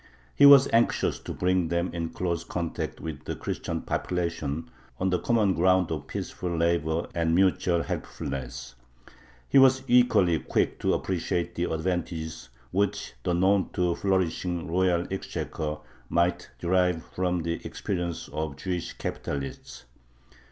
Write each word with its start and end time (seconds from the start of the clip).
He 0.33 0.47
was 0.47 0.67
anxious 0.73 1.19
to 1.19 1.31
bring 1.31 1.67
them 1.67 1.91
in 1.93 2.09
close 2.09 2.43
contact 2.43 2.99
with 2.99 3.25
the 3.25 3.35
Christian 3.35 3.83
population 3.83 4.71
on 4.99 5.11
the 5.11 5.19
common 5.19 5.53
ground 5.53 5.91
of 5.91 6.07
peaceful 6.07 6.57
labor 6.57 7.05
and 7.13 7.35
mutual 7.35 7.83
helpfulness. 7.83 8.73
He 9.47 9.59
was 9.59 9.83
equally 9.87 10.39
quick 10.39 10.79
to 10.79 10.95
appreciate 10.95 11.53
the 11.53 11.71
advantages 11.71 12.49
which 12.71 13.13
the 13.21 13.35
none 13.35 13.69
too 13.73 13.93
flourishing 13.93 14.67
royal 14.67 15.05
exchequer 15.11 15.77
might 16.09 16.49
derive 16.57 17.05
from 17.13 17.43
the 17.43 17.63
experience 17.63 18.27
of 18.33 18.55
Jewish 18.55 18.93
capitalists. 18.93 19.85